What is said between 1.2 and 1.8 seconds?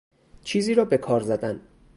زدن